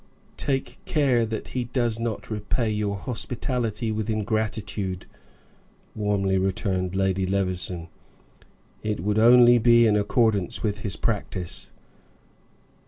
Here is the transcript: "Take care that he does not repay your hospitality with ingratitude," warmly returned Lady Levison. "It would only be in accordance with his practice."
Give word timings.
"Take 0.37 0.79
care 0.85 1.27
that 1.27 1.49
he 1.49 1.65
does 1.65 1.99
not 1.99 2.31
repay 2.31 2.71
your 2.71 2.97
hospitality 2.97 3.91
with 3.91 4.09
ingratitude," 4.09 5.05
warmly 5.93 6.39
returned 6.39 6.95
Lady 6.95 7.27
Levison. 7.27 7.87
"It 8.81 9.01
would 9.01 9.19
only 9.19 9.59
be 9.59 9.85
in 9.85 9.95
accordance 9.95 10.63
with 10.63 10.79
his 10.79 10.95
practice." 10.95 11.69